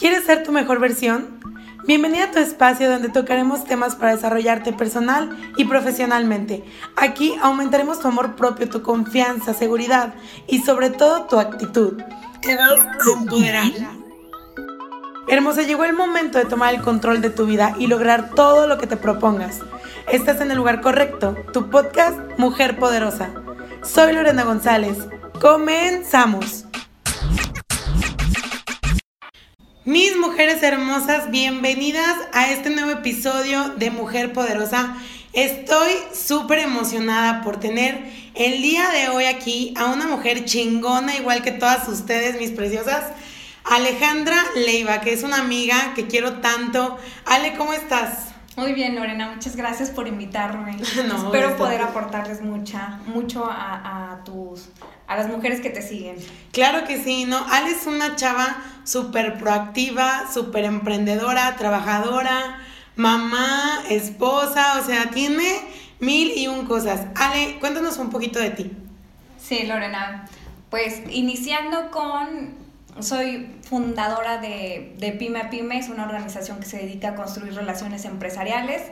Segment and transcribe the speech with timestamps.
[0.00, 1.28] ¿Quieres ser tu mejor versión?
[1.86, 6.64] Bienvenida a tu espacio donde tocaremos temas para desarrollarte personal y profesionalmente.
[6.96, 10.14] Aquí aumentaremos tu amor propio, tu confianza, seguridad
[10.46, 11.98] y sobre todo tu actitud.
[12.40, 13.72] Te vas a empoderar.
[15.28, 18.78] Hermosa, llegó el momento de tomar el control de tu vida y lograr todo lo
[18.78, 19.60] que te propongas.
[20.10, 23.28] Estás en el lugar correcto, tu podcast Mujer Poderosa.
[23.82, 24.96] Soy Lorena González.
[25.42, 26.69] Comenzamos.
[29.86, 34.94] Mis mujeres hermosas, bienvenidas a este nuevo episodio de Mujer Poderosa.
[35.32, 37.98] Estoy súper emocionada por tener
[38.34, 43.04] el día de hoy aquí a una mujer chingona, igual que todas ustedes, mis preciosas.
[43.64, 46.98] Alejandra Leiva, que es una amiga que quiero tanto.
[47.24, 48.34] Ale, ¿cómo estás?
[48.56, 50.76] Muy bien, Lorena, muchas gracias por invitarme.
[50.82, 54.68] Espero poder aportarles mucha, mucho a, a, tus,
[55.10, 56.14] a las mujeres que te siguen.
[56.52, 57.44] Claro que sí, ¿no?
[57.50, 62.60] Ale es una chava súper proactiva, súper emprendedora, trabajadora,
[62.94, 65.62] mamá, esposa, o sea, tiene
[65.98, 67.08] mil y un cosas.
[67.16, 68.70] Ale, cuéntanos un poquito de ti.
[69.36, 70.28] Sí, Lorena,
[70.70, 72.54] pues iniciando con
[73.00, 77.56] soy fundadora de, de Pyme a Pyme, es una organización que se dedica a construir
[77.56, 78.82] relaciones empresariales.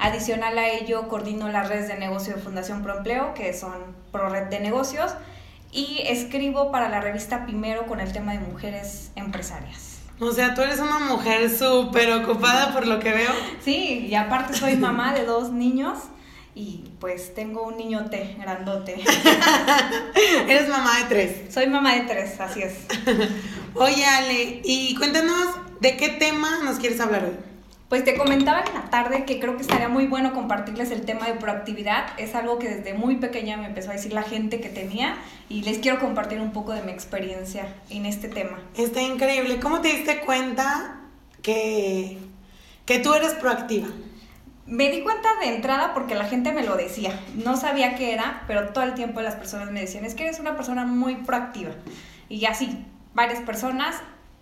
[0.00, 3.74] Adicional a ello, coordino las redes de negocio de Fundación Proempleo, que son
[4.10, 5.12] ProRed de Negocios,
[5.72, 9.98] y escribo para la revista Primero con el tema de mujeres empresarias.
[10.20, 13.30] O sea, tú eres una mujer súper ocupada por lo que veo.
[13.64, 15.98] Sí, y aparte soy mamá de dos niños
[16.56, 18.96] y pues tengo un niñote grandote.
[20.48, 21.54] Eres mamá de tres.
[21.54, 22.74] Soy mamá de tres, así es.
[23.74, 27.36] Oye, Ale, y cuéntanos de qué tema nos quieres hablar hoy.
[27.88, 31.26] Pues te comentaba en la tarde que creo que estaría muy bueno compartirles el tema
[31.26, 32.08] de proactividad.
[32.18, 35.16] Es algo que desde muy pequeña me empezó a decir la gente que tenía
[35.48, 38.60] y les quiero compartir un poco de mi experiencia en este tema.
[38.76, 39.58] Está increíble.
[39.58, 41.00] ¿Cómo te diste cuenta
[41.40, 42.18] que,
[42.84, 43.88] que tú eres proactiva?
[44.66, 47.18] Me di cuenta de entrada porque la gente me lo decía.
[47.36, 50.40] No sabía qué era, pero todo el tiempo las personas me decían, es que eres
[50.40, 51.70] una persona muy proactiva.
[52.28, 52.84] Y así,
[53.14, 53.96] varias personas,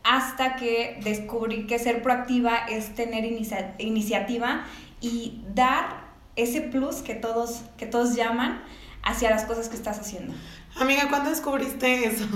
[0.07, 4.65] hasta que descubrí que ser proactiva es tener iniciativa
[5.01, 6.07] y dar
[6.37, 8.63] ese plus que todos, que todos llaman
[9.03, 10.33] hacia las cosas que estás haciendo.
[10.77, 12.27] Amiga, ¿cuándo descubriste eso?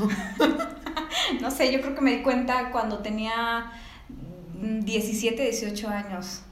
[1.41, 3.70] no sé, yo creo que me di cuenta cuando tenía
[4.52, 6.42] 17, 18 años.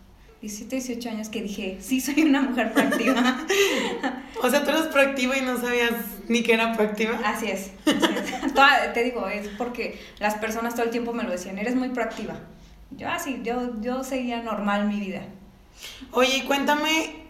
[0.40, 3.44] 17, 18 años que dije, sí, soy una mujer proactiva.
[4.42, 5.92] o sea, tú eres proactiva y no sabías
[6.28, 7.18] ni que era proactiva.
[7.24, 7.72] Así es.
[8.94, 12.38] te digo, es porque las personas todo el tiempo me lo decían, eres muy proactiva.
[12.92, 15.22] Yo así, ah, yo, yo seguía normal mi vida.
[16.12, 17.26] Oye, cuéntame,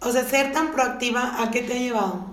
[0.00, 2.30] o sea, ser tan proactiva, ¿a qué te ha llevado?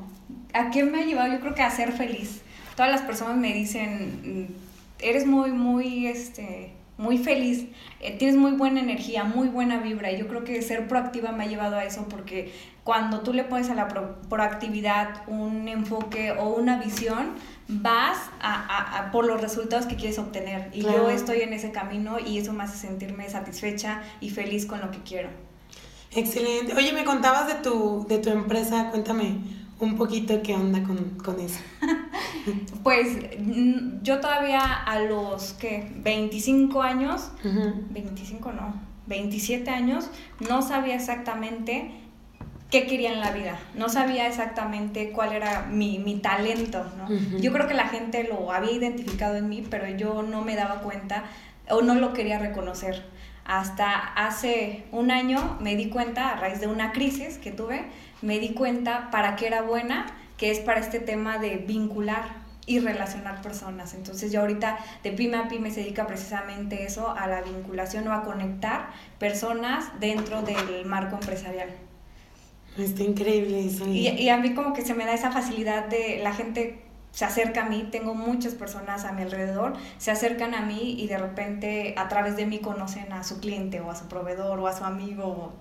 [0.54, 1.32] ¿A qué me ha llevado?
[1.32, 2.42] Yo creo que a ser feliz.
[2.76, 7.66] Todas las personas me dicen, mm, eres muy, muy, este, muy feliz,
[8.00, 10.12] eh, tienes muy buena energía, muy buena vibra.
[10.12, 12.54] Y yo creo que ser proactiva me ha llevado a eso porque
[12.84, 13.88] cuando tú le pones a la
[14.30, 17.32] proactividad un enfoque o una visión,
[17.68, 20.70] vas a, por los resultados que quieres obtener.
[20.74, 24.80] Y yo estoy en ese camino y eso me hace sentirme satisfecha y feliz con
[24.80, 25.30] lo que quiero.
[26.14, 26.76] Excelente.
[26.76, 31.60] Oye, me contabas de tu, de tu empresa, cuéntame un poquito qué onda con, eso.
[32.84, 33.18] pues
[34.04, 38.76] yo todavía a los que 25 años, 25 no,
[39.08, 40.10] 27 años,
[40.48, 41.92] no sabía exactamente
[42.70, 47.10] qué quería en la vida, no sabía exactamente cuál era mi, talento, ¿no?
[47.40, 50.82] Yo creo que la gente lo había identificado en mí, pero yo no me daba
[50.82, 51.24] cuenta
[51.70, 53.04] o no lo quería reconocer.
[53.46, 57.88] Hasta hace un año me di cuenta, a raíz de una crisis que tuve,
[58.22, 60.06] me di cuenta para qué era buena,
[60.38, 63.94] que es para este tema de vincular y relacionar personas.
[63.94, 68.14] Entonces yo ahorita de pyme a pyme se dedica precisamente eso, a la vinculación o
[68.14, 68.90] a conectar
[69.20, 71.70] personas dentro del marco empresarial.
[72.78, 73.86] Está increíble eso.
[73.88, 76.82] Y, y a mí como que se me da esa facilidad de la gente
[77.12, 81.08] se acerca a mí, tengo muchas personas a mi alrededor, se acercan a mí y
[81.08, 84.68] de repente a través de mí conocen a su cliente o a su proveedor o
[84.68, 85.52] a su amigo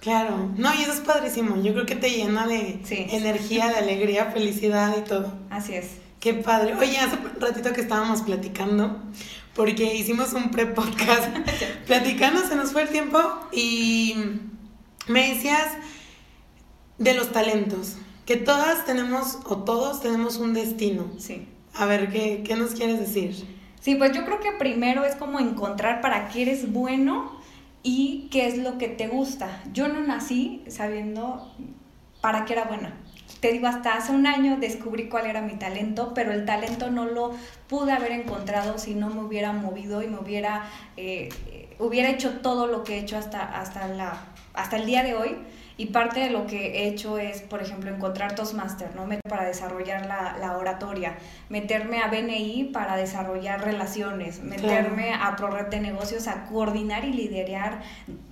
[0.00, 1.60] Claro, no, y eso es padrísimo.
[1.62, 5.32] Yo creo que te llena de energía, de alegría, felicidad y todo.
[5.50, 5.98] Así es.
[6.20, 6.74] Qué padre.
[6.74, 9.00] Oye, hace un ratito que estábamos platicando,
[9.54, 11.28] porque hicimos un pre-podcast,
[11.86, 13.20] platicando, se nos fue el tiempo
[13.52, 14.14] y
[15.08, 15.68] me decías
[16.98, 21.06] de los talentos, que todas tenemos o todos tenemos un destino.
[21.18, 21.46] Sí.
[21.74, 23.46] A ver, ¿qué, qué nos quieres decir?
[23.80, 27.35] Sí, pues yo creo que primero es como encontrar para qué eres bueno
[27.86, 29.62] y qué es lo que te gusta.
[29.72, 31.54] Yo no nací sabiendo
[32.20, 32.94] para qué era buena.
[33.38, 37.04] te digo, hasta hace un año descubrí cuál era mi talento, pero el talento no
[37.04, 37.30] lo
[37.68, 40.64] pude haber encontrado si no me hubiera movido y me hubiera,
[40.96, 41.28] eh,
[41.78, 44.18] hubiera hecho todo lo que he hecho hasta, hasta, la,
[44.52, 45.36] hasta el día de hoy.
[45.78, 49.06] Y parte de lo que he hecho es, por ejemplo, encontrar Toastmaster, ¿no?
[49.28, 51.16] Para desarrollar la, la oratoria,
[51.50, 57.82] meterme a BNI para desarrollar relaciones, meterme a ProRed de negocios a coordinar y liderar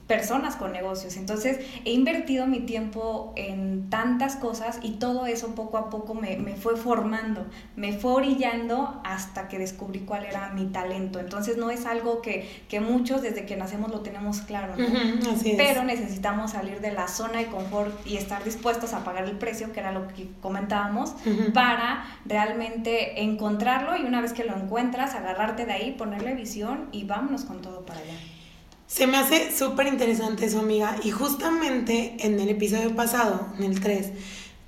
[0.07, 1.17] personas con negocios.
[1.17, 6.37] Entonces he invertido mi tiempo en tantas cosas y todo eso poco a poco me,
[6.37, 7.47] me, fue formando,
[7.77, 11.21] me fue orillando hasta que descubrí cuál era mi talento.
[11.21, 14.75] Entonces no es algo que, que muchos desde que nacemos lo tenemos claro,
[15.57, 19.73] pero necesitamos salir de la zona de confort y estar dispuestos a pagar el precio,
[19.73, 21.15] que era lo que comentábamos,
[21.55, 27.05] para realmente encontrarlo y una vez que lo encuentras, agarrarte de ahí, ponerle visión y
[27.05, 28.34] vámonos con todo para allá.
[28.87, 30.97] Se me hace súper interesante eso, amiga.
[31.03, 34.11] Y justamente en el episodio pasado, en el 3,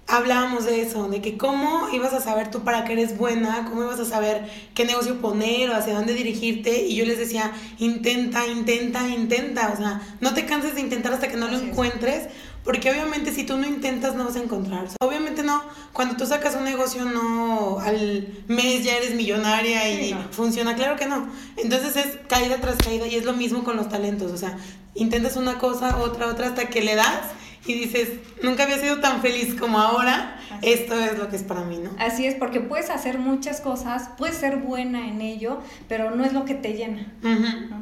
[0.08, 3.82] hablábamos de eso, de que cómo ibas a saber tú para qué eres buena, cómo
[3.82, 6.86] ibas a saber qué negocio poner o hacia dónde dirigirte.
[6.86, 9.72] Y yo les decía, intenta, intenta, intenta.
[9.72, 12.28] O sea, no te canses de intentar hasta que no lo encuentres,
[12.66, 14.88] porque obviamente si tú no intentas no vas a encontrar.
[15.00, 20.74] obviamente no, cuando tú sacas un negocio no al mes ya eres millonaria y funciona,
[20.74, 21.28] claro que no.
[21.56, 24.58] Entonces es caída tras caída y es lo mismo con los talentos, o sea,
[24.94, 27.22] intentas una cosa, otra, otra hasta que le das
[27.64, 28.10] y dices,
[28.42, 31.90] nunca había sido tan feliz como ahora, esto es lo que es para mí, ¿no?
[31.98, 36.32] Así es, porque puedes hacer muchas cosas, puedes ser buena en ello, pero no es
[36.32, 37.12] lo que te llena,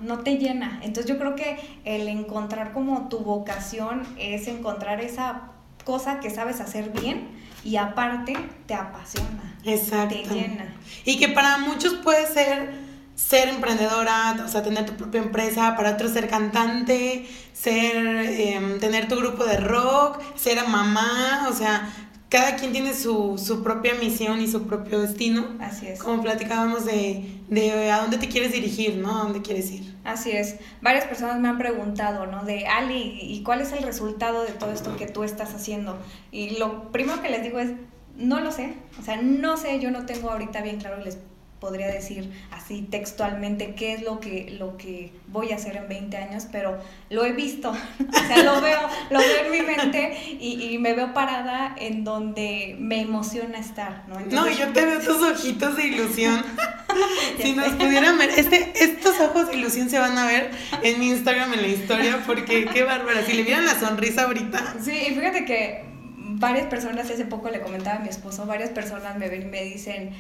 [0.03, 0.19] ¿no?
[0.21, 0.81] te llena.
[0.83, 5.51] Entonces yo creo que el encontrar como tu vocación es encontrar esa
[5.85, 7.29] cosa que sabes hacer bien
[7.63, 8.35] y aparte
[8.67, 10.15] te apasiona, Exacto.
[10.15, 10.75] te llena.
[11.05, 12.84] Y que para muchos puede ser
[13.15, 19.09] ser emprendedora, o sea, tener tu propia empresa, para otros ser cantante, ser, em, tener
[19.09, 21.89] tu grupo de rock, ser mamá, o sea,
[22.29, 25.47] cada quien tiene su, su, propia misión y su propio destino.
[25.61, 26.03] Así es.
[26.03, 29.17] Como platicábamos de, de, a dónde te quieres dirigir, ¿no?
[29.17, 29.95] A dónde quieres ir.
[30.03, 30.57] Así es.
[30.83, 32.45] Varias personas me han preguntado, ¿no?
[32.45, 35.97] De Ali, ¿y cuál es el resultado de todo esto que tú estás haciendo?
[36.33, 37.71] Y lo primero que les digo es,
[38.17, 38.75] no lo sé.
[38.99, 41.19] O sea, no sé, yo no tengo ahorita bien claro y les
[41.65, 46.15] podría decir así textualmente qué es lo que, lo que voy a hacer en 20
[46.19, 46.77] años, pero
[47.09, 51.15] lo he visto, o sea, lo veo, lo veo en mi mente y, me veo
[51.15, 54.21] parada en donde me emociona estar, ¿no?
[54.21, 56.45] no, yo te veo tus ojitos de ilusión.
[57.43, 60.51] si nos pudieran ver, este, estos ojos de ilusión se van a ver
[60.83, 64.75] en mi Instagram en la historia, porque qué bárbara, si le vieran la sonrisa ahorita.
[64.83, 65.83] Sí, y fíjate que
[66.19, 69.65] varias personas, hace poco le comentaba a mi esposo, varias personas me ven y me
[69.65, 70.11] dicen,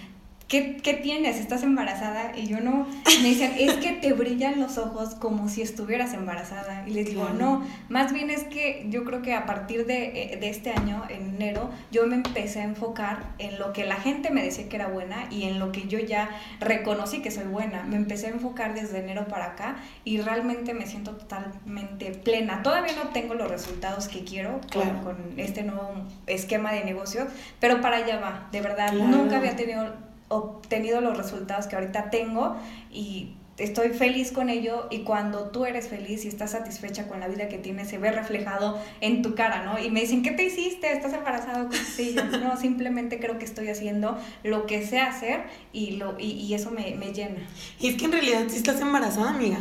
[0.48, 1.38] ¿Qué, ¿qué, tienes?
[1.38, 2.36] ¿Estás embarazada?
[2.36, 2.86] Y yo no,
[3.22, 6.84] me dicen, es que te brillan los ojos como si estuvieras embarazada.
[6.86, 10.36] Y les digo, no, más bien es que yo creo que a partir de, eh,
[10.36, 14.30] de, este año, en enero, yo me empecé a enfocar en lo que la gente
[14.30, 16.28] me decía que era buena y en lo que yo ya
[16.60, 17.82] reconocí que soy buena.
[17.84, 22.62] Me empecé a enfocar desde enero para acá y realmente me siento totalmente plena.
[22.62, 25.94] Todavía no tengo los resultados que quiero con, este nuevo
[26.26, 27.28] esquema de negocios,
[27.60, 28.92] pero para allá va, de verdad.
[28.92, 32.56] Nunca había tenido obtenido los resultados que ahorita tengo
[32.90, 37.28] y estoy feliz con ello y cuando tú eres feliz y estás satisfecha con la
[37.28, 39.78] vida que tienes se ve reflejado en tu cara, ¿no?
[39.78, 40.92] Y me dicen, ¿qué te hiciste?
[40.92, 41.68] ¿Estás embarazado?
[41.94, 46.72] Sí, no, simplemente creo que estoy haciendo lo que sé hacer y, lo, y, eso
[46.72, 47.46] me, me, llena.
[47.78, 49.58] Y es que en realidad sí estás embarazada, amiga,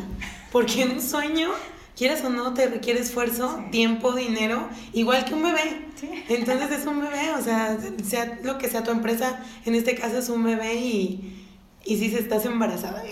[0.51, 1.49] porque en un sueño
[1.95, 5.85] quieres o no, te requiere esfuerzo, tiempo, dinero, igual que un bebé.
[6.29, 10.17] Entonces es un bebé, o sea, sea lo que sea tu empresa, en este caso
[10.17, 11.45] es un bebé y,
[11.85, 13.03] y sí se estás embarazada.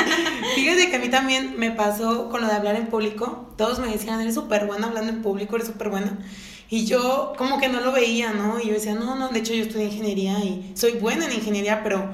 [0.54, 3.50] Fíjate que a mí también me pasó con lo de hablar en público.
[3.56, 6.18] Todos me decían, eres súper buena hablando en público, eres súper buena.
[6.68, 8.60] Y yo como que no lo veía, ¿no?
[8.60, 11.82] Y yo decía, no, no, de hecho yo estudié ingeniería y soy buena en ingeniería,
[11.84, 12.10] pero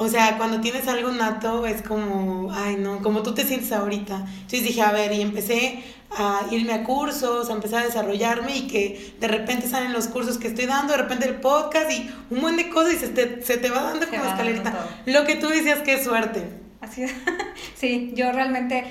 [0.00, 4.16] o sea, cuando tienes algo nato es como, ay no, como tú te sientes ahorita.
[4.16, 5.82] Entonces dije, a ver, y empecé
[6.16, 10.38] a irme a cursos, a empezar a desarrollarme y que de repente salen los cursos
[10.38, 13.42] que estoy dando, de repente el podcast y un buen de cosas y se te,
[13.42, 14.88] se te va dando como escalerita.
[15.06, 16.44] Lo que tú decías que es suerte.
[16.80, 17.12] Así es.
[17.74, 18.84] sí, yo realmente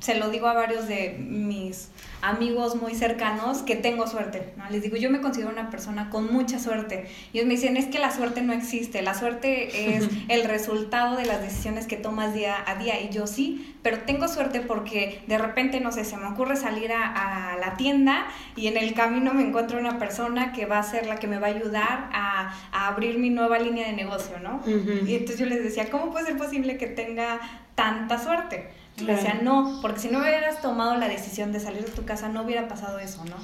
[0.00, 1.88] se lo digo a varios de mis
[2.22, 4.64] amigos muy cercanos que tengo suerte, ¿no?
[4.70, 7.08] Les digo, yo me considero una persona con mucha suerte.
[7.32, 11.16] Y ellos me dicen, es que la suerte no existe, la suerte es el resultado
[11.16, 13.00] de las decisiones que tomas día a día.
[13.00, 16.92] Y yo sí, pero tengo suerte porque de repente, no sé, se me ocurre salir
[16.92, 18.26] a, la tienda
[18.56, 21.38] y en el camino me encuentro una persona que va a ser la que me
[21.38, 24.62] va a ayudar a, abrir mi nueva línea de negocio, ¿no?
[25.06, 27.40] Y entonces yo les decía, ¿cómo puede ser posible que tenga
[27.74, 28.68] tanta suerte?
[28.96, 29.14] Claro.
[29.14, 32.42] Decía, no, porque si no hubieras tomado la decisión de salir de tu casa, no
[32.42, 33.36] hubiera pasado eso, ¿no?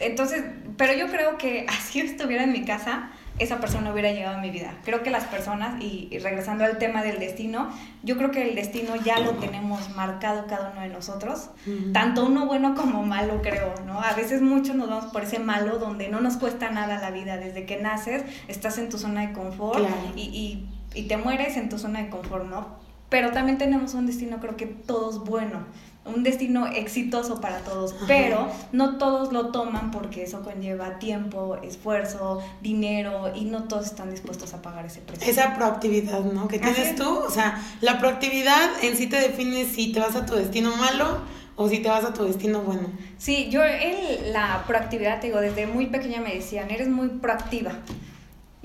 [0.00, 0.44] entonces,
[0.76, 4.50] pero yo creo que así estuviera en mi casa, esa persona hubiera llegado a mi
[4.50, 4.72] vida.
[4.84, 7.68] Creo que las personas, y, regresando al tema del destino,
[8.02, 11.50] yo creo que el destino ya lo tenemos marcado cada uno de nosotros,
[11.92, 14.00] tanto uno bueno como malo, creo, ¿no?
[14.00, 17.36] A veces muchos nos vamos por ese malo donde no nos cuesta nada la vida,
[17.36, 21.68] desde que naces estás en tu zona de confort y, y, y te mueres en
[21.68, 22.85] tu zona de confort, ¿no?
[23.08, 25.64] Pero también tenemos un destino, creo que todos bueno
[26.06, 32.40] un destino exitoso para todos, pero no todos lo toman porque eso conlleva tiempo, esfuerzo,
[32.62, 35.30] dinero y no todos están dispuestos a pagar ese precio.
[35.30, 36.48] Esa proactividad, ¿no?
[36.48, 40.24] Que tienes tú, o sea, la proactividad en sí te define si te vas a
[40.24, 41.18] tu destino malo
[41.56, 42.88] o si te vas a tu destino bueno.
[43.18, 47.72] Sí, yo en la proactividad, te digo, desde muy pequeña me decían, eres muy proactiva.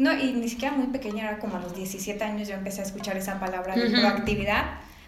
[0.02, 2.86] No, y ni siquiera muy pequeña, era como a los 17 años yo empecé a
[2.86, 4.66] escuchar esa palabra de proactividad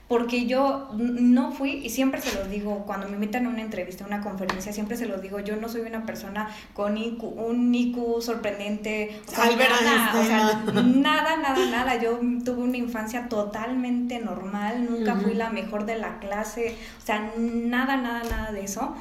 [0.08, 4.04] porque yo no fui, y siempre se los digo, cuando me invitan a una entrevista,
[4.04, 8.22] a una conferencia, siempre se los digo, yo no soy una persona con un IQ
[8.22, 14.86] sorprendente, o sea, nada, o sea, nada, nada, nada, yo tuve una infancia totalmente normal,
[14.88, 18.96] nunca fui la mejor de la clase, o sea, nada, nada, nada de eso,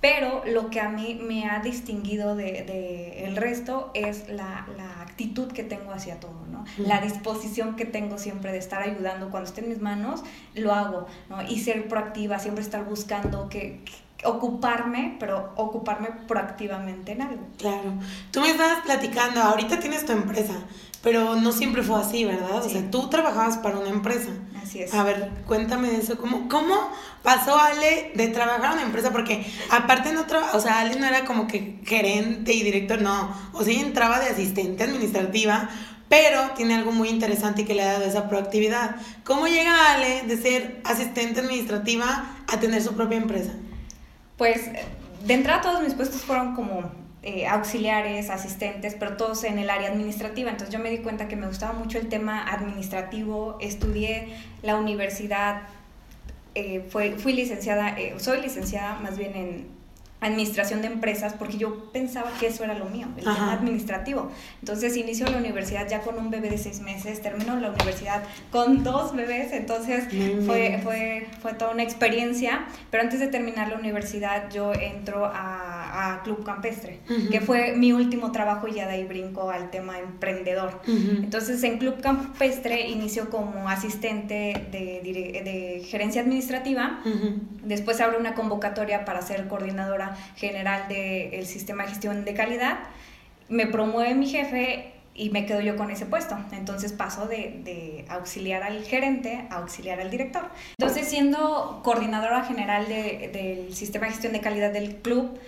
[0.00, 5.02] pero lo que a mí me ha distinguido de, de el resto es la, la,
[5.02, 6.64] actitud que tengo hacia todo, ¿no?
[6.76, 9.30] La disposición que tengo siempre de estar ayudando.
[9.30, 10.22] Cuando esté en mis manos,
[10.54, 11.42] lo hago, ¿no?
[11.42, 13.80] Y ser proactiva, siempre estar buscando que,
[14.24, 17.46] ocuparme, pero ocuparme proactivamente en algo.
[17.56, 17.94] Claro.
[18.30, 20.54] Tú me estabas platicando, ahorita tienes tu empresa,
[21.02, 22.64] pero no siempre fue así, ¿verdad?
[22.64, 24.30] O sea, tú trabajabas para una empresa.
[24.62, 24.92] Así es.
[24.92, 26.18] A ver, cuéntame de eso.
[26.18, 26.74] ¿Cómo, cómo
[27.22, 29.10] pasó Ale de trabajar en una empresa?
[29.10, 33.32] Porque aparte no o sea, Ale no era como que gerente y director, no.
[33.52, 35.70] O sea, entraba de asistente administrativa,
[36.08, 38.96] pero tiene algo muy interesante que le ha dado esa proactividad.
[39.24, 43.52] ¿Cómo llega Ale de ser asistente administrativa a tener su propia empresa?
[44.36, 44.62] Pues
[45.24, 46.90] de entrada todos mis puestos fueron como
[47.22, 50.50] eh, auxiliares, asistentes, pero todos en el área administrativa.
[50.50, 54.28] Entonces yo me di cuenta que me gustaba mucho el tema administrativo, estudié
[54.62, 55.62] la universidad,
[56.54, 59.78] eh, fue, fui licenciada, eh, soy licenciada más bien en
[60.20, 64.30] administración de empresas porque yo pensaba que eso era lo mío, el tema administrativo.
[64.60, 68.82] Entonces inicio la universidad ya con un bebé de seis meses, termino la universidad con
[68.82, 70.04] dos bebés, entonces
[70.44, 75.77] fue, fue, fue toda una experiencia, pero antes de terminar la universidad yo entro a,
[76.24, 80.80] Club Campestre, que fue mi último trabajo y ya de ahí brinco al tema emprendedor.
[80.86, 87.00] Entonces en Club Campestre inicio como asistente de, de gerencia administrativa,
[87.64, 92.78] después abro una convocatoria para ser coordinadora general del sistema de gestión de calidad,
[93.48, 96.38] me promueve mi jefe y me quedo yo con ese puesto.
[96.52, 100.48] Entonces paso de, auxiliar al gerente a auxiliar al director.
[100.78, 105.38] Entonces siendo coordinadora general del sistema de gestión de calidad del club,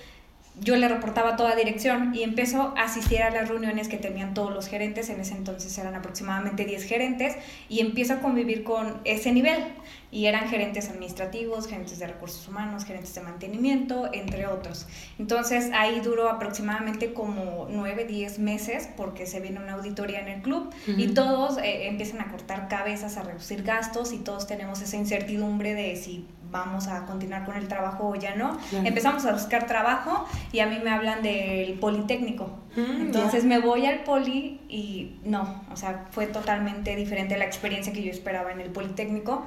[0.61, 4.53] yo le reportaba toda dirección y empezó a asistir a las reuniones que tenían todos
[4.53, 7.37] los gerentes, en ese entonces eran aproximadamente 10 gerentes,
[7.69, 9.65] y empiezo a convivir con ese nivel.
[10.13, 14.87] Y eran gerentes administrativos, gerentes de recursos humanos, gerentes de mantenimiento, entre otros.
[15.19, 20.43] Entonces ahí duró aproximadamente como 9, 10 meses porque se viene una auditoría en el
[20.43, 24.97] club y todos eh, empiezan a cortar cabezas, a reducir gastos y todos tenemos esa
[24.97, 28.59] incertidumbre de si vamos a continuar con el trabajo o ya no.
[28.73, 32.59] Empezamos a buscar trabajo y a mí me hablan del Politécnico.
[32.77, 37.93] Mm, Entonces me voy al Poli y no, o sea, fue totalmente diferente la experiencia
[37.93, 39.45] que yo esperaba en el Politécnico.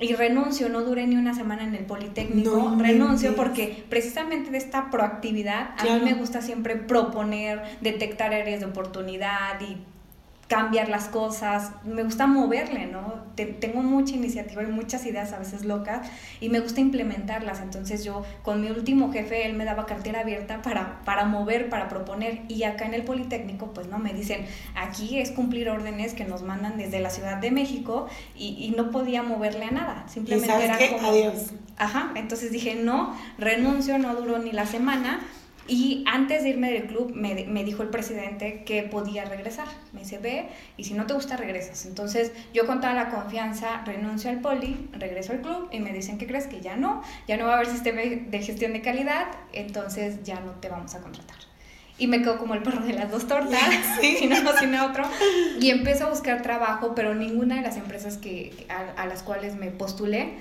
[0.00, 4.90] Y renuncio, no duré ni una semana en el Politécnico, renuncio porque precisamente de esta
[4.90, 9.76] proactividad, a mí me gusta siempre proponer, detectar áreas de oportunidad y
[10.52, 13.22] cambiar las cosas, me gusta moverle, ¿no?
[13.58, 16.06] tengo mucha iniciativa y muchas ideas a veces locas
[16.40, 17.60] y me gusta implementarlas.
[17.60, 21.88] Entonces yo con mi último jefe, él me daba cartera abierta para, para mover, para
[21.88, 24.44] proponer y acá en el Politécnico, pues no, me dicen,
[24.74, 28.06] aquí es cumplir órdenes que nos mandan desde la Ciudad de México
[28.36, 30.04] y, y no podía moverle a nada.
[30.06, 31.08] Simplemente era como...
[31.08, 31.52] Adiós.
[31.78, 35.20] Ajá, entonces dije, no, renuncio, no duró ni la semana
[35.72, 39.66] y antes de irme del club me, me, dijo el presidente que podía regresar.
[39.94, 41.86] Me dice, ve, y si no te gusta, regresas.
[41.86, 46.18] Entonces yo con toda la confianza renuncio al poli, regreso al club y me dicen,
[46.18, 46.46] ¿qué crees?
[46.46, 50.40] Que ya no, ya no va a haber sistema de gestión de calidad, entonces ya
[50.40, 51.38] no te vamos a contratar.
[51.96, 53.58] Y me quedo como el perro de las dos tortas,
[54.02, 54.16] ¿Sí?
[54.18, 55.04] si no, si otro.
[55.58, 59.56] Y empiezo a buscar trabajo, pero ninguna de las empresas que, a, a las cuales
[59.56, 60.34] me postulé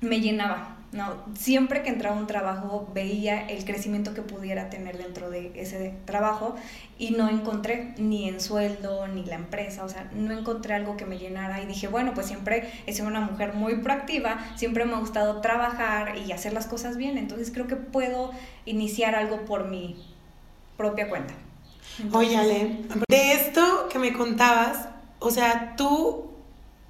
[0.00, 0.77] me llenaba.
[0.90, 5.52] No, siempre que entraba a un trabajo veía el crecimiento que pudiera tener dentro de
[5.54, 6.54] ese trabajo
[6.98, 11.04] y no encontré ni en sueldo ni la empresa, o sea, no encontré algo que
[11.04, 14.94] me llenara y dije, bueno, pues siempre he sido una mujer muy proactiva, siempre me
[14.94, 18.30] ha gustado trabajar y hacer las cosas bien, entonces creo que puedo
[18.64, 20.02] iniciar algo por mi
[20.78, 21.34] propia cuenta.
[22.12, 26.30] Oye, Ale, de esto que me contabas, o sea, tú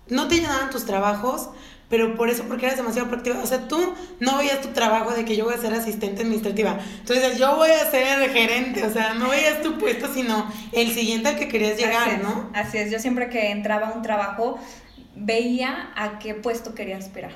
[0.09, 1.51] no te llenaban tus trabajos,
[1.89, 3.43] pero por eso, porque eras demasiado proactiva.
[3.43, 6.79] O sea, tú no veías tu trabajo de que yo voy a ser asistente administrativa.
[7.01, 8.85] Entonces, yo voy a ser gerente.
[8.85, 12.51] O sea, no veías tu puesto, sino el siguiente al que querías llegar, ¿no?
[12.55, 12.91] Así es.
[12.91, 14.59] Yo siempre que entraba a un trabajo,
[15.17, 17.33] veía a qué puesto quería aspirar.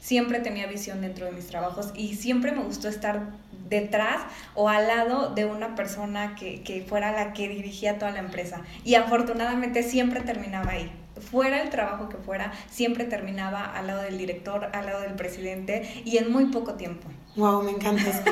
[0.00, 3.30] Siempre tenía visión dentro de mis trabajos y siempre me gustó estar
[3.70, 4.20] detrás
[4.54, 8.60] o al lado de una persona que, que fuera la que dirigía toda la empresa.
[8.84, 10.92] Y afortunadamente siempre terminaba ahí
[11.30, 16.02] fuera el trabajo que fuera, siempre terminaba al lado del director, al lado del presidente
[16.04, 17.08] y en muy poco tiempo.
[17.36, 18.22] Wow, me encantas.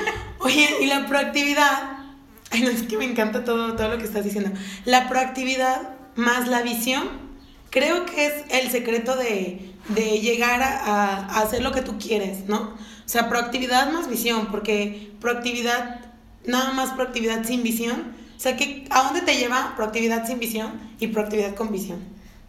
[0.40, 1.98] Oye, y la proactividad,
[2.50, 4.50] ay, no, es que me encanta todo, todo lo que estás diciendo.
[4.84, 7.08] La proactividad más la visión,
[7.70, 12.48] creo que es el secreto de, de llegar a, a, hacer lo que tú quieres,
[12.48, 12.74] ¿no?
[13.04, 16.00] O sea, proactividad más visión, porque proactividad,
[16.46, 18.14] nada más proactividad sin visión.
[18.36, 22.00] O sea, que, ¿a dónde te lleva proactividad sin visión y proactividad con visión?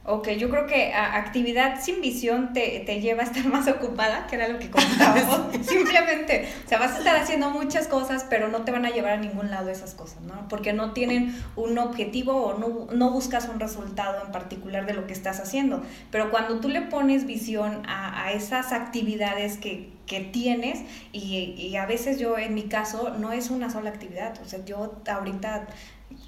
[0.05, 4.35] Ok, yo creo que actividad sin visión te, te, lleva a estar más ocupada, que
[4.35, 5.55] era lo que comentábamos.
[5.65, 9.13] Simplemente, o sea, vas a estar haciendo muchas cosas, pero no te van a llevar
[9.13, 10.49] a ningún lado esas cosas, ¿no?
[10.49, 15.07] Porque no tienen un objetivo o no, no buscas un resultado en particular de lo
[15.07, 15.81] que estás haciendo.
[16.11, 20.81] Pero cuando tú le pones visión a, a esas actividades que, que tienes
[21.13, 24.63] y, y, a veces yo en mi caso no es una sola actividad, o sea,
[24.65, 25.67] yo ahorita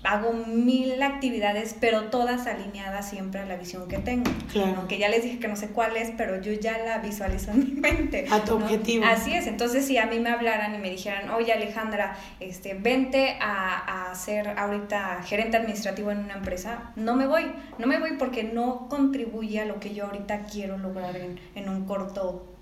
[0.03, 4.29] hago mil actividades, pero todas alineadas siempre a la visión que tengo.
[4.51, 4.87] Claro.
[4.87, 7.59] Que ya les dije que no sé cuál es, pero yo ya la visualizo en
[7.59, 8.25] mi mente.
[8.31, 9.05] A tu objetivo.
[9.05, 9.47] Así es.
[9.47, 14.15] Entonces, si a mí me hablaran y me dijeran, oye Alejandra, este, vente a, a
[14.15, 17.51] ser ahorita gerente administrativo en una empresa, no me voy.
[17.77, 21.69] No me voy porque no contribuye a lo que yo ahorita quiero lograr en, en
[21.69, 22.54] un corto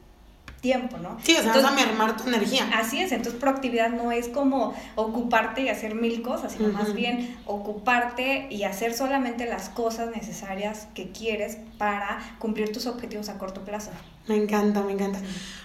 [0.64, 1.18] tiempo, ¿no?
[1.22, 2.70] Sí, o sea, vas a mermar tu energía.
[2.74, 7.38] Así es, entonces proactividad no es como ocuparte y hacer mil cosas, sino más bien
[7.46, 13.66] ocuparte y hacer solamente las cosas necesarias que quieres para cumplir tus objetivos a corto
[13.66, 13.92] plazo.
[14.28, 15.20] Me encanta, me encanta.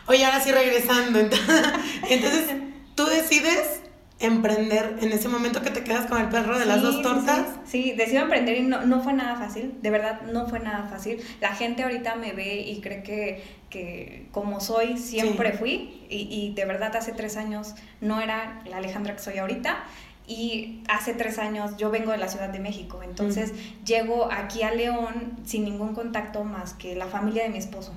[0.09, 1.21] Oye, ahora sí regresando,
[2.11, 2.57] entonces
[2.97, 3.83] tú decides
[4.21, 7.47] emprender en ese momento que te quedas con el perro de las dos tortas?
[7.65, 10.89] Sí, sí, decido emprender y no, no, fue nada fácil, de verdad no fue nada
[10.89, 11.21] fácil.
[11.41, 16.55] La gente ahorita me ve y cree que, que como soy siempre fui y, y,
[16.55, 19.85] de verdad hace tres años no era la Alejandra que soy ahorita.
[20.27, 23.55] Y hace tres años yo vengo de la Ciudad de México, entonces
[23.87, 27.95] llego aquí a León sin ningún contacto más que la familia de mi esposo.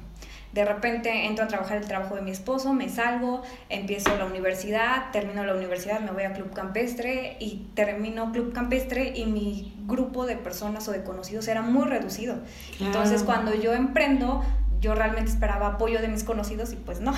[0.53, 5.11] De repente entro a trabajar el trabajo de mi esposo, me salgo, empiezo la universidad,
[5.11, 10.25] termino la universidad, me voy a Club Campestre y termino Club Campestre y mi grupo
[10.25, 12.35] de personas o de conocidos era muy reducido.
[12.81, 14.43] Entonces cuando yo emprendo,
[14.81, 17.13] yo realmente esperaba apoyo de mis conocidos y pues no.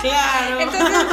[0.00, 0.60] Claro.
[0.60, 1.06] Entonces,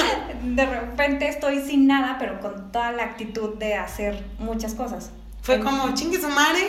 [0.44, 5.12] de repente estoy sin nada, pero con toda la actitud de hacer muchas cosas.
[5.42, 6.62] Fue como, chingue su madre,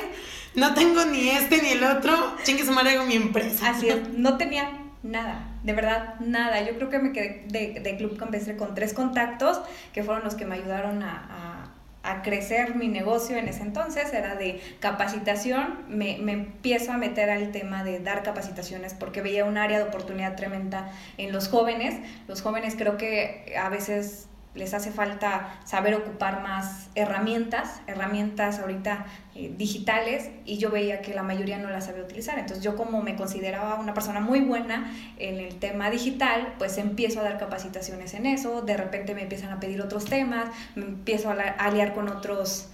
[0.55, 3.71] no tengo ni este ni el otro, chingue su madre con mi empresa.
[3.71, 4.71] Así es, no tenía
[5.03, 6.63] nada, de verdad, nada.
[6.63, 9.61] Yo creo que me quedé de, de Club Campestre con tres contactos
[9.93, 11.62] que fueron los que me ayudaron a, a,
[12.03, 14.13] a, crecer mi negocio en ese entonces.
[14.13, 15.79] Era de capacitación.
[15.89, 19.85] Me, me empiezo a meter al tema de dar capacitaciones porque veía un área de
[19.85, 21.95] oportunidad tremenda en los jóvenes.
[22.29, 29.07] Los jóvenes creo que a veces les hace falta saber ocupar más herramientas, herramientas ahorita
[29.35, 32.39] eh, digitales, y yo veía que la mayoría no las sabía utilizar.
[32.39, 37.21] Entonces yo como me consideraba una persona muy buena en el tema digital, pues empiezo
[37.21, 41.31] a dar capacitaciones en eso, de repente me empiezan a pedir otros temas, me empiezo
[41.31, 42.69] a, aliar con otros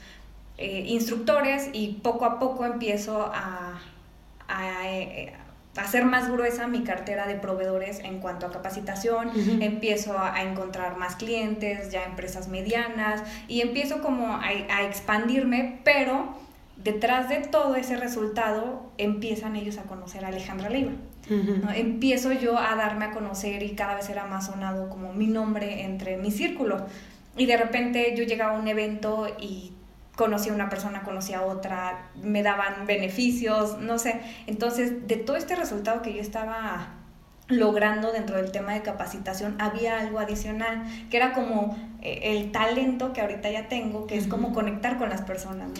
[0.57, 3.79] eh, instructores y poco a poco empiezo a,
[4.85, 5.33] eh,
[5.79, 9.63] hacer más gruesa mi cartera de proveedores en cuanto a capacitación, uh -huh.
[9.63, 15.81] empiezo a, a, encontrar más clientes, ya empresas medianas, y empiezo como a, a, expandirme,
[15.85, 16.35] pero
[16.77, 20.93] detrás de todo ese resultado empiezan ellos a conocer a Alejandra Leiva.
[21.31, 21.63] Uh -huh.
[21.65, 21.71] ¿no?
[21.71, 25.85] Empiezo yo a darme a conocer y cada vez era más sonado como mi nombre
[25.85, 26.87] entre mi círculo.
[27.37, 29.73] Y de repente yo llegaba a un evento y
[30.19, 34.21] conocí a una persona, conocí a otra, me daban beneficios, no sé.
[34.49, 36.89] Entonces, de todo este resultado que yo estaba
[37.47, 43.13] logrando dentro del tema de capacitación había algo adicional, que era como eh, el talento
[43.13, 45.71] que ahorita ya tengo, que es como conectar con las personas.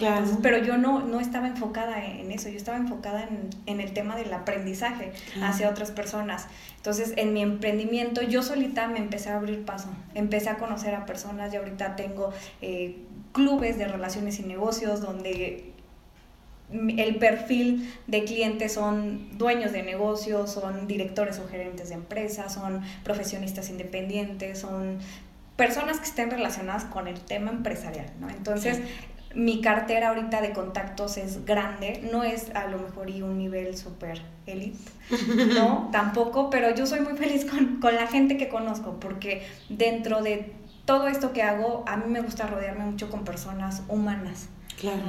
[0.41, 4.15] pero yo no, no estaba enfocada en eso, yo estaba enfocada en, en el tema
[4.15, 5.11] del aprendizaje
[5.43, 6.47] hacia otras personas.
[6.77, 11.05] Entonces, en mi emprendimiento, yo solita me empecé a abrir paso, empecé a conocer a
[11.05, 12.97] personas y ahorita tengo eh,
[13.31, 15.73] clubes de relaciones y negocios donde
[16.71, 22.81] el perfil de clientes son dueños de negocios, son directores o gerentes de empresas, son
[23.03, 24.99] profesionistas independientes, son
[25.55, 28.29] personas que estén relacionadas con el tema empresarial, ¿no?
[28.29, 28.79] Entonces,
[29.33, 33.75] mi cartera ahorita de contactos es grande, no es a lo mejor y un nivel
[33.75, 34.77] súper elite,
[35.55, 40.21] no, tampoco, pero yo soy muy feliz con, con la gente que conozco, porque dentro
[40.21, 40.53] de
[40.89, 44.49] todo esto que hago, a mí me gusta rodearme mucho con personas humanas
[44.79, 45.03] claro.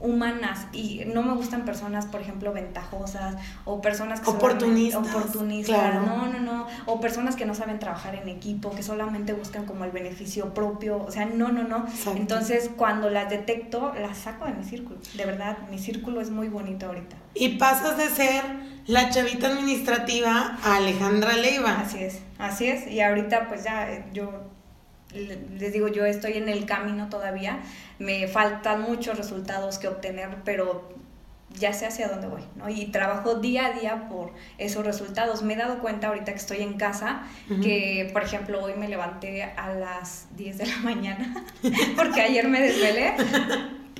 [0.00, 6.26] humanas y no me gustan personas, por ejemplo, ventajosas o personas que oportunistas, oportunistas, no,
[6.28, 9.90] no, no, o personas que no saben trabajar en equipo, que solamente buscan como el
[9.90, 11.86] beneficio propio, o sea, no, no, no.
[12.14, 14.98] Entonces, cuando las detecto, las saco de mi círculo.
[15.14, 17.16] De verdad, mi círculo es muy bonito ahorita.
[17.34, 18.44] Y pasas de ser
[18.86, 21.80] la chavita administrativa a Alejandra Leiva.
[21.80, 22.86] Así es, así es.
[22.86, 24.53] Y ahorita pues ya eh, yo
[25.14, 27.60] les digo, yo estoy en el camino todavía,
[27.98, 30.92] me faltan muchos resultados que obtener, pero
[31.58, 32.68] ya sé hacia dónde voy, ¿no?
[32.68, 35.42] Y trabajo día a día por esos resultados.
[35.42, 37.22] Me he dado cuenta ahorita que estoy en casa
[37.62, 41.44] que, por ejemplo, hoy me levanté a las 10 de la mañana
[41.96, 43.14] porque ayer me desvelé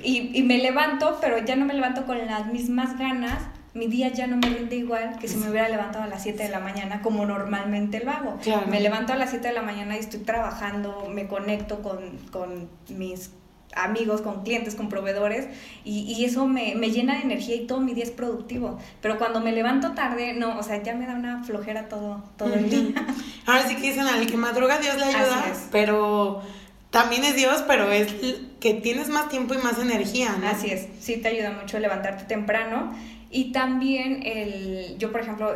[0.03, 3.41] y, y me levanto, pero ya no me levanto con las mismas ganas
[3.75, 6.41] mi día ya no me rinde igual que si me hubiera levantado a las 7
[6.41, 8.39] de la mañana como normalmente lo hago.
[8.69, 12.69] Me levanto a las 7 de la mañana y estoy trabajando, me conecto con, con
[12.87, 13.31] mis
[13.75, 15.49] amigos, con clientes, con proveedores,
[15.83, 18.79] y, y eso me, me, llena de energía y todo mi día es productivo.
[19.01, 22.53] Pero cuando me levanto tarde, no, o sea, ya me da una flojera todo, todo
[22.53, 23.05] el día.
[23.45, 26.41] Ahora sí que dicen, al que madruga Dios le ayuda, pero
[26.91, 28.07] también es Dios, pero es
[28.61, 30.47] que tienes más tiempo y más energía, ¿no?
[30.47, 32.93] Así es, sí te ayuda mucho levantarte temprano
[33.35, 35.53] y también el, yo por ejemplo,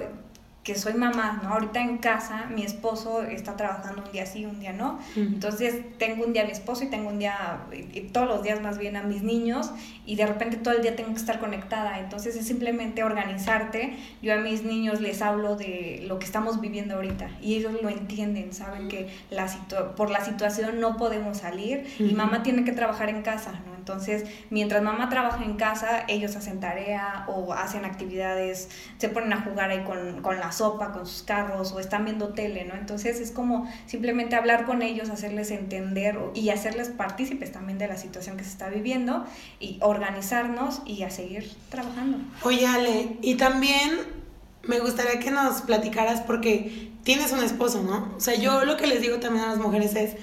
[0.66, 1.54] que soy mamá, ¿no?
[1.54, 5.00] Ahorita en casa mi esposo está trabajando un día sí, un día no.
[5.16, 8.62] Entonces tengo un día a mi esposo y tengo un día, y todos los días
[8.62, 9.72] más bien a mis niños
[10.06, 12.00] y de repente todo el día tengo que estar conectada.
[12.00, 13.96] Entonces es simplemente organizarte.
[14.22, 17.88] Yo a mis niños les hablo de lo que estamos viviendo ahorita y ellos lo
[17.88, 19.48] entienden, saben que la
[19.96, 23.79] por la situación no podemos salir y mamá tiene que trabajar en casa, ¿no?
[23.80, 29.42] Entonces, mientras mamá trabaja en casa, ellos hacen tarea o hacen actividades, se ponen a
[29.42, 32.76] jugar ahí con, con la sopa, con sus carros o están viendo tele, ¿no?
[32.76, 37.98] Entonces es como simplemente hablar con ellos, hacerles entender y hacerles partícipes también de la
[37.98, 39.26] situación que se está viviendo
[39.60, 42.18] y organizarnos y a seguir trabajando.
[42.44, 44.20] Oye, Ale, y también
[44.64, 48.14] me gustaría que nos platicaras porque tienes un esposo, ¿no?
[48.18, 50.16] O sea, yo lo que les digo también a las mujeres es,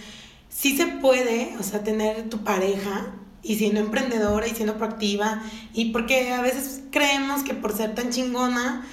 [0.48, 3.12] sí se puede, o sea, tener tu pareja
[3.46, 8.10] y siendo emprendedora y siendo proactiva y porque a veces creemos que por ser tan
[8.10, 8.84] chingona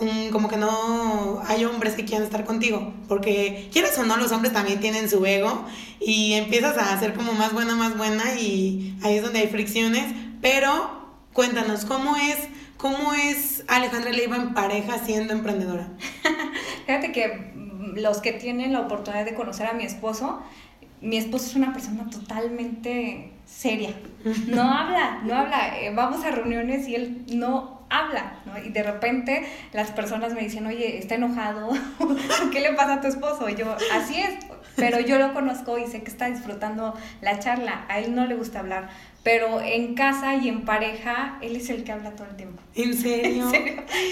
[0.00, 4.32] mm, como que no hay hombres que quieran estar contigo porque quieres o no los
[4.32, 5.64] hombres también tienen su ego
[6.00, 10.12] y empiezas a ser como más buena más buena y ahí es donde hay fricciones
[10.40, 12.36] pero cuéntanos cómo es
[12.76, 15.88] cómo es Alejandra Leiva en pareja siendo emprendedora
[16.86, 17.52] fíjate que
[17.94, 20.42] los que tienen la oportunidad de conocer a mi esposo
[21.00, 23.90] mi esposo es una persona totalmente seria.
[24.46, 25.78] No habla, no habla.
[25.78, 28.58] Eh, vamos a reuniones y él no habla, ¿no?
[28.58, 31.70] Y de repente las personas me dicen, oye, está enojado,
[32.52, 33.48] ¿qué le pasa a tu esposo?
[33.48, 34.34] Y yo, así es,
[34.76, 37.84] pero yo lo conozco y sé que está disfrutando la charla.
[37.88, 38.88] A él no le gusta hablar,
[39.22, 42.62] pero en casa y en pareja, él es el que habla todo el tiempo.
[42.74, 43.50] ¿En serio?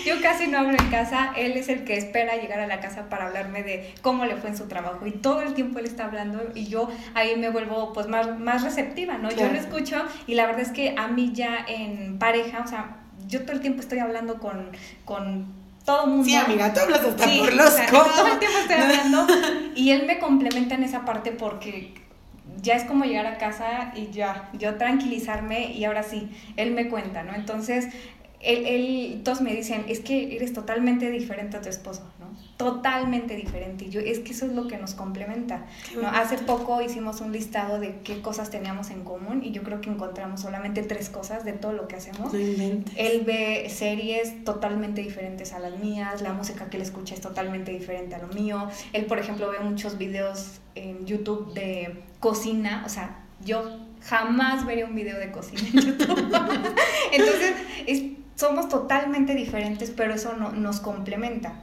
[0.05, 3.09] Yo casi no hablo en casa, él es el que espera llegar a la casa
[3.09, 6.05] para hablarme de cómo le fue en su trabajo y todo el tiempo él está
[6.05, 9.31] hablando y yo ahí me vuelvo pues más, más receptiva, ¿no?
[9.31, 12.97] Yo lo escucho y la verdad es que a mí ya en pareja, o sea,
[13.27, 14.71] yo todo el tiempo estoy hablando con,
[15.05, 15.47] con
[15.85, 16.25] todo el mundo.
[16.25, 19.27] Sí, amiga, tú hablas hasta por los Todo el tiempo estoy hablando
[19.75, 21.94] y él me complementa en esa parte porque
[22.56, 26.88] ya es como llegar a casa y ya, yo tranquilizarme y ahora sí, él me
[26.88, 27.34] cuenta, ¿no?
[27.34, 27.88] Entonces,
[28.40, 32.29] él, él, todos me dicen, es que eres totalmente diferente a tu esposo, ¿no?
[32.57, 33.87] Totalmente diferente.
[33.87, 35.66] Y yo, es que eso es lo que nos complementa.
[36.01, 36.09] ¿no?
[36.09, 39.90] Hace poco hicimos un listado de qué cosas teníamos en común y yo creo que
[39.90, 42.33] encontramos solamente tres cosas de todo lo que hacemos.
[42.35, 47.72] él ve series totalmente diferentes a las mías, la música que él escucha es totalmente
[47.72, 48.68] diferente a lo mío.
[48.92, 54.85] Él, por ejemplo, ve muchos videos en YouTube de cocina, o sea, yo jamás vería
[54.85, 56.18] un video de cocina en YouTube.
[57.12, 57.55] Entonces,
[58.38, 61.55] somos totalmente diferentes, pero eso no, nos complementa.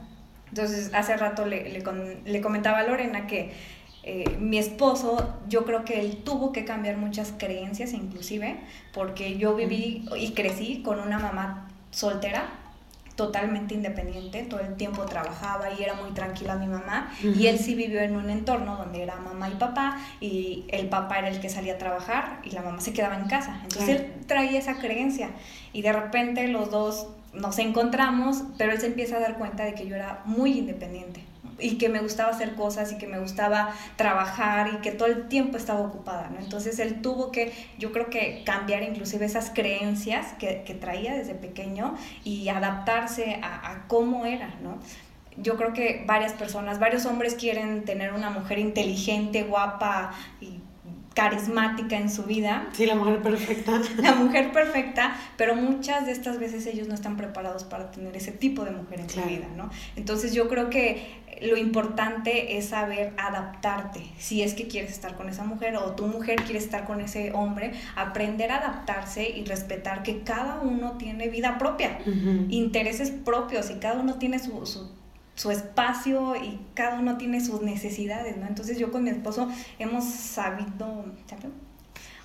[0.50, 3.52] Entonces, hace rato le, le, comentaba a Lorena que
[4.02, 8.60] eh, mi esposo, yo creo que él tuvo que cambiar muchas creencias inclusive,
[8.92, 12.46] porque yo viví y crecí con una mamá soltera,
[13.16, 17.74] totalmente independiente, todo el tiempo trabajaba y era muy tranquila mi mamá, y él sí
[17.74, 21.48] vivió en un entorno donde era mamá y papá, y el papá era el que
[21.48, 23.60] salía a trabajar y la mamá se quedaba en casa.
[23.62, 25.30] Entonces él traía esa creencia
[25.72, 29.74] y de repente los dos nos encontramos, pero él se empieza a dar cuenta de
[29.74, 31.22] que yo era muy independiente
[31.58, 35.28] y que me gustaba hacer cosas y que me gustaba trabajar y que todo el
[35.28, 36.38] tiempo estaba ocupada, ¿no?
[36.38, 41.34] Entonces él tuvo que, yo creo que cambiar inclusive esas creencias que, que traía desde
[41.34, 44.78] pequeño y adaptarse a, a cómo era, ¿no?
[45.38, 50.60] yo creo que varias personas, varios hombres quieren tener una mujer inteligente, guapa y
[51.16, 52.68] carismática en su vida.
[52.72, 53.80] Sí, la mujer perfecta.
[53.96, 58.32] La mujer perfecta, pero muchas de estas veces ellos no están preparados para tener ese
[58.32, 59.70] tipo de mujer en su vida, ¿no?
[59.96, 64.02] Entonces yo creo que lo importante es saber adaptarte.
[64.18, 67.32] Si es que quieres estar con esa mujer o tu mujer quiere estar con ese
[67.32, 71.98] hombre, aprender a adaptarse y respetar que cada uno tiene vida propia,
[72.50, 74.90] intereses propios y cada uno tiene su, su
[75.36, 78.46] su espacio y cada uno tiene sus necesidades, ¿no?
[78.46, 81.04] Entonces yo con mi esposo hemos sabido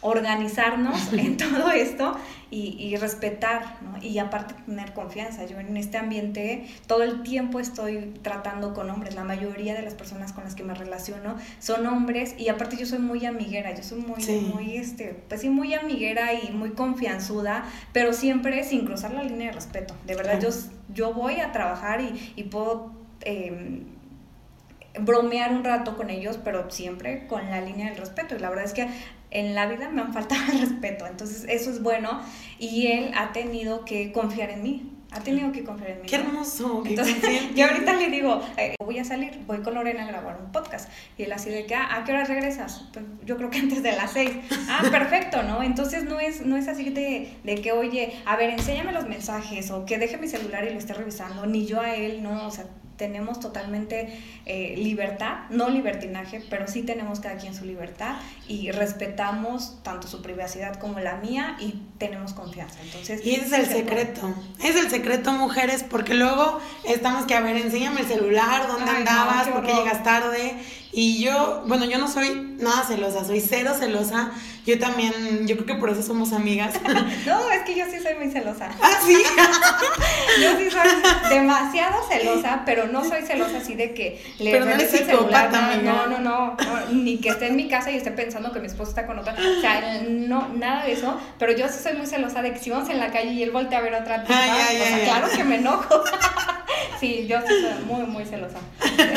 [0.02, 2.16] organizarnos en todo esto
[2.50, 4.04] y, y, respetar, ¿no?
[4.04, 5.46] Y aparte tener confianza.
[5.46, 9.16] Yo en este ambiente todo el tiempo estoy tratando con hombres.
[9.16, 12.86] La mayoría de las personas con las que me relaciono son hombres y aparte yo
[12.86, 13.74] soy muy amiguera.
[13.76, 18.86] Yo soy muy, muy, este, pues sí, muy amiguera y muy confianzuda, pero siempre sin
[18.86, 19.96] cruzar la línea de respeto.
[20.06, 20.50] De verdad, yo,
[20.94, 23.86] yo voy a trabajar y, y puedo Em,
[25.00, 28.36] bromear un rato con ellos, pero siempre con la línea del respeto.
[28.36, 28.88] Y la verdad es que
[29.32, 32.22] en la vida me han faltado el respeto, entonces eso es bueno
[32.60, 34.88] y él ha tenido que confiar en mí.
[35.14, 36.08] Ha tenido que confiar en mí.
[36.08, 36.84] Qué hermoso.
[36.86, 37.18] Entonces,
[37.56, 40.90] yo ahorita le digo, eh, voy a salir, voy con Lorena a grabar un podcast.
[41.18, 42.86] Y él así de que, ah, ¿a qué hora regresas?
[42.94, 44.32] Pues, yo creo que antes de las seis.
[44.70, 45.64] Ah, perfecto, ¿no?
[45.64, 49.70] Entonces no es, no es así de, de que, oye, a ver, enséñame los mensajes
[49.72, 52.52] o que deje mi celular y lo esté revisando, ni yo a él, no, o
[52.52, 52.68] sea,
[53.02, 59.82] tenemos totalmente eh, libertad, no libertinaje, pero sí tenemos cada quien su libertad y respetamos
[59.82, 62.78] tanto su privacidad como la mía y tenemos confianza.
[62.84, 64.32] Entonces, y ese es el secreto,
[64.64, 69.48] es el secreto mujeres, porque luego estamos que, a ver, enséñame el celular, dónde andabas,
[69.48, 70.58] por qué llegas tarde.
[70.92, 74.32] Y yo, bueno, yo no soy nada celosa, soy cero celosa.
[74.66, 76.76] Yo también, yo creo que por eso somos amigas.
[77.26, 78.70] no, es que yo sí soy muy celosa.
[78.82, 79.18] Ah, sí.
[80.42, 80.90] yo sí soy
[81.30, 85.52] demasiado celosa, pero no soy celosa así de que le no el celular.
[85.84, 86.58] No, no, no,
[86.92, 89.34] ni que esté en mi casa y esté pensando que mi esposo está con otra.
[89.34, 91.20] O sea, no, nada de eso.
[91.40, 93.52] Pero yo sí soy muy celosa de que si vamos en la calle y él
[93.52, 96.04] voltea a ver a otra tipa, o sea, claro que me enojo.
[97.02, 98.60] sí, yo sí soy muy, muy celosa.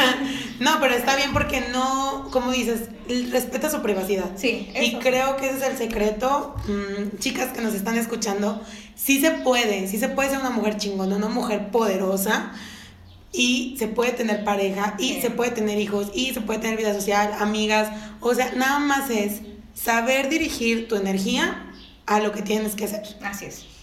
[0.60, 2.88] no, pero está bien porque no, como dices,
[3.30, 4.30] respeta su privacidad.
[4.36, 4.72] Sí.
[4.80, 6.56] Y creo que ese es el secreto.
[6.66, 8.60] Mm, chicas que nos están escuchando,
[8.96, 12.52] sí se puede, sí se puede ser una mujer chingona, una mujer poderosa.
[13.30, 16.94] Y se puede tener pareja, y se puede tener hijos, y se puede tener vida
[16.94, 17.90] social, amigas.
[18.20, 19.40] O sea, nada más es
[19.74, 21.66] saber dirigir tu energía
[22.06, 23.02] a lo que tienes que hacer.
[23.22, 23.73] Así es.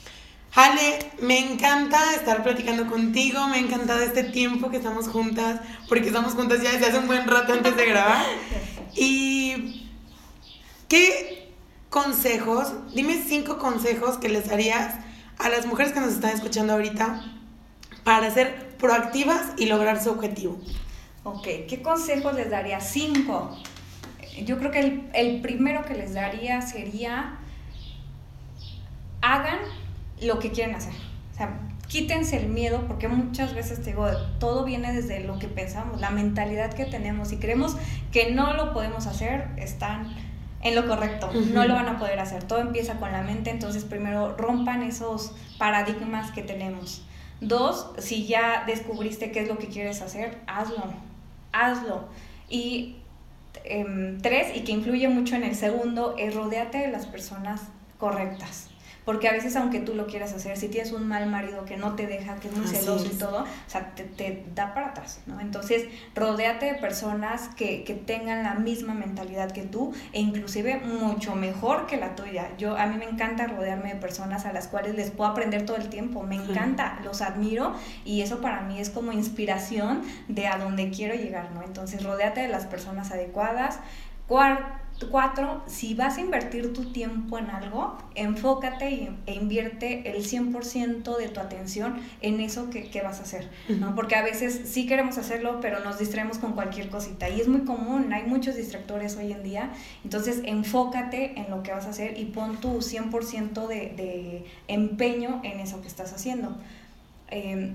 [0.53, 6.07] Ale, me encanta estar platicando contigo, me ha encantado este tiempo que estamos juntas, porque
[6.07, 8.25] estamos juntas ya desde hace un buen rato antes de grabar.
[8.93, 9.89] Y,
[10.89, 11.53] ¿qué
[11.89, 14.95] consejos, dime cinco consejos que les darías
[15.37, 17.23] a las mujeres que nos están escuchando ahorita
[18.03, 20.59] para ser proactivas y lograr su objetivo?
[21.23, 22.81] Ok, ¿qué consejos les daría?
[22.81, 23.57] Cinco.
[24.43, 27.37] Yo creo que el, el primero que les daría sería,
[29.21, 29.59] hagan
[30.21, 30.93] lo que quieren hacer.
[31.33, 34.07] O sea, quítense el miedo, porque muchas veces te digo,
[34.39, 37.31] todo viene desde lo que pensamos, la mentalidad que tenemos.
[37.31, 37.75] y creemos
[38.11, 40.13] que no lo podemos hacer, están
[40.63, 42.43] en lo correcto, no lo van a poder hacer.
[42.43, 47.03] Todo empieza con la mente, entonces primero rompan esos paradigmas que tenemos.
[47.41, 50.83] Dos, si ya descubriste qué es lo que quieres hacer, hazlo,
[51.51, 52.05] hazlo.
[52.47, 52.97] Y
[53.65, 57.63] em, tres, y que influye mucho en el segundo, es rodearte de las personas
[57.97, 58.70] correctas.
[59.05, 61.95] Porque a veces, aunque tú lo quieras hacer, si tienes un mal marido que no
[61.95, 65.39] te deja, que es muy celoso y todo, o sea, te, da para atrás, ¿no?
[65.39, 71.35] Entonces, rodéate de personas que, que, tengan la misma mentalidad que tú e inclusive mucho
[71.35, 72.49] mejor que la tuya.
[72.57, 75.77] Yo, a mí me encanta rodearme de personas a las cuales les puedo aprender todo
[75.77, 76.21] el tiempo.
[76.23, 77.73] Me encanta, los admiro
[78.05, 81.63] y eso para mí es como inspiración de a dónde quiero llegar, ¿no?
[81.63, 83.79] Entonces, rodéate de las personas adecuadas.
[84.27, 84.65] Cuarto,
[85.09, 91.27] Cuatro, si vas a invertir tu tiempo en algo, enfócate e invierte el 100% de
[91.29, 93.95] tu atención en eso que, vas a hacer, ¿no?
[93.95, 97.29] Porque a veces sí queremos hacerlo, pero nos distraemos con cualquier cosita.
[97.29, 99.71] Y es muy común, hay muchos distractores hoy en día.
[100.03, 105.41] Entonces, enfócate en lo que vas a hacer y pon tu 100% de, de empeño
[105.43, 106.57] en eso que estás haciendo.
[107.29, 107.73] Em,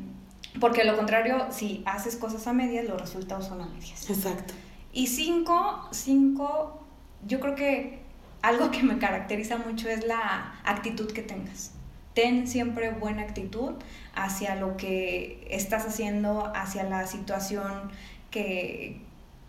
[0.61, 4.09] porque lo contrario, si haces cosas a medias, los resultados son a medias.
[4.09, 4.55] Exacto.
[4.93, 6.86] Y cinco, cinco
[7.27, 8.01] yo creo que
[8.43, 11.73] algo que me caracteriza mucho es la actitud que tengas.
[12.15, 13.75] Ten siempre buena actitud
[14.15, 17.91] hacia lo que estás haciendo, hacia la situación
[18.31, 19.01] que,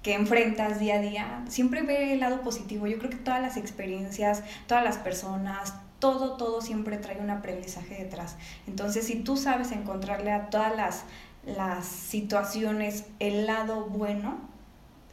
[0.01, 1.43] que enfrentas día a día.
[1.47, 2.87] Siempre ve el lado positivo.
[2.87, 8.03] Yo creo que todas las experiencias, todas las personas, todo, todo siempre trae un aprendizaje
[8.03, 8.35] detrás.
[8.67, 11.03] Entonces, si tú sabes encontrarle a todas las,
[11.45, 14.37] las situaciones el lado bueno,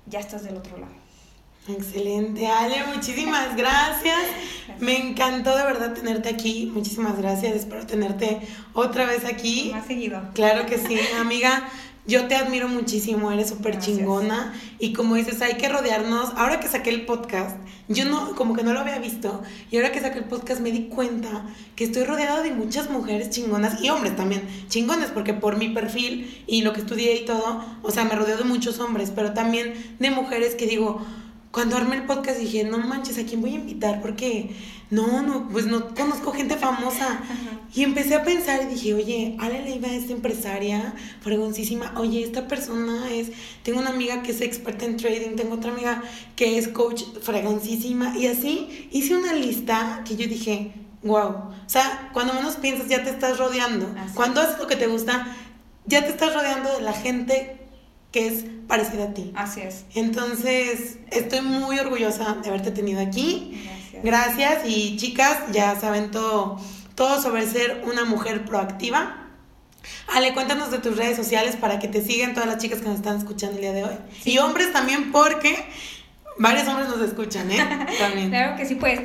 [0.07, 1.04] ya estás del otro lado.
[1.67, 4.21] Excelente, Ale, muchísimas gracias.
[4.81, 6.71] Me encantó de verdad tenerte aquí.
[6.75, 7.57] Muchísimas gracias.
[7.57, 8.41] Espero tenerte
[8.75, 9.71] otra vez aquí.
[9.73, 10.21] Más seguido.
[10.35, 11.69] Claro que sí, amiga.
[12.07, 14.53] Yo te admiro muchísimo, eres súper chingona.
[14.79, 16.33] Y como dices, hay que rodearnos.
[16.37, 17.57] Ahora que saqué el podcast,
[17.89, 19.43] yo no, como que no lo había visto.
[19.71, 21.47] Y ahora que saqué el podcast me di cuenta
[21.77, 26.45] que estoy rodeada de muchas mujeres chingonas y hombres también chingones, porque por mi perfil
[26.47, 29.97] y lo que estudié y todo, o sea, me rodeo de muchos hombres, pero también
[29.99, 31.01] de mujeres que digo,
[31.55, 34.03] cuando armé el podcast dije, no manches, ¿a quién voy a invitar?
[34.03, 34.51] Porque
[34.91, 37.21] no, no, pues no conozco gente famosa.
[37.77, 41.93] Y empecé a pensar y dije, oye, Ale Leiva es empresaria, fregoncísima.
[41.97, 43.33] Oye, esta persona es,
[43.65, 46.01] tengo una amiga que es experta en trading, tengo otra amiga
[46.37, 48.17] que es coach fregoncísima.
[48.17, 51.31] Y así hice una lista que yo dije, wow.
[51.31, 53.93] O sea, cuando menos piensas ya te estás rodeando.
[54.15, 55.27] Cuando haces lo que te gusta,
[55.87, 57.64] ya te estás rodeando de la gente
[58.15, 59.33] que es parecida a ti.
[59.35, 59.87] Así es.
[59.97, 63.61] Entonces, estoy muy orgullosa de haberte tenido aquí.
[64.05, 64.05] Gracias.
[64.05, 66.61] Gracias y chicas, ya saben todo,
[66.95, 69.17] todo sobre ser una mujer proactiva.
[70.15, 72.99] Ale, cuéntanos de tus redes sociales para que te sigan todas las chicas que nos
[72.99, 73.97] están escuchando el día de hoy.
[74.25, 75.57] Y hombres también porque
[76.39, 77.57] varios hombres nos escuchan, ¿eh?
[77.99, 78.31] También.
[78.31, 79.01] claro que sí, pues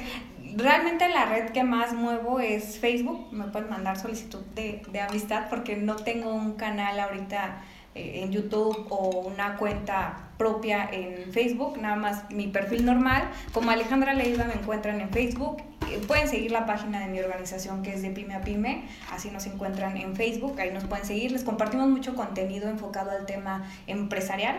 [0.55, 3.33] realmente la red que más muevo es Facebook.
[3.33, 7.63] Me pueden mandar solicitud de, de amistad porque no tengo un canal ahorita
[7.95, 13.29] eh, en YouTube o una cuenta propia en Facebook, nada más mi perfil normal.
[13.53, 15.57] Como Alejandra Leiva me encuentran en Facebook.
[15.89, 19.31] Eh, pueden seguir la página de mi organización que es de Pyme a Pyme, así
[19.31, 21.31] nos encuentran en Facebook, ahí nos pueden seguir.
[21.31, 24.57] Les compartimos mucho contenido enfocado al tema empresarial.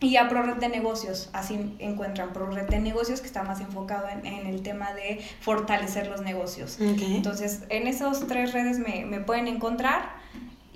[0.00, 4.26] Y a ProRed de Negocios, así encuentran ProRed de Negocios, que está más enfocado en,
[4.26, 6.78] el tema de fortalecer los negocios.
[6.78, 10.23] Entonces, en esas tres redes me, me pueden encontrar.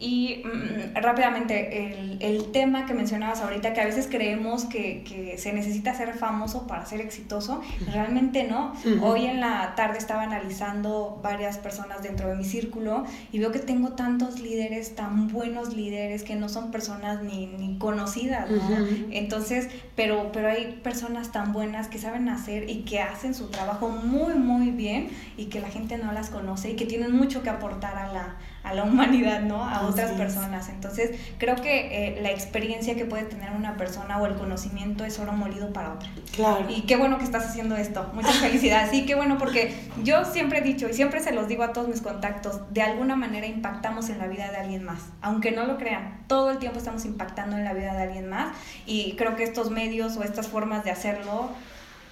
[0.00, 5.36] Y mm, rápidamente, el, el, tema que mencionabas ahorita, que a veces creemos que, que,
[5.38, 7.60] se necesita ser famoso para ser exitoso,
[7.92, 8.74] realmente no.
[9.02, 13.58] Hoy en la tarde estaba analizando varias personas dentro de mi círculo y veo que
[13.58, 18.86] tengo tantos líderes, tan buenos líderes, que no son personas ni, ni conocidas, ¿no?
[19.10, 23.88] Entonces, pero, pero hay personas tan buenas que saben hacer y que hacen su trabajo
[23.88, 27.50] muy, muy bien y que la gente no las conoce y que tienen mucho que
[27.50, 29.64] aportar a la, a la humanidad, ¿no?
[29.64, 30.68] A otras personas.
[30.68, 35.18] Entonces, creo que eh, la experiencia que puede tener una persona o el conocimiento es
[35.18, 36.08] oro molido para otra.
[36.34, 36.66] Claro.
[36.68, 38.10] Y qué bueno que estás haciendo esto.
[38.12, 38.90] Muchas felicidades.
[38.90, 41.88] Sí, qué bueno porque yo siempre he dicho y siempre se los digo a todos
[41.88, 45.00] mis contactos, de alguna manera impactamos en la vida de alguien más.
[45.22, 48.54] Aunque no lo crean, todo el tiempo estamos impactando en la vida de alguien más
[48.86, 51.50] y creo que estos medios o estas formas de hacerlo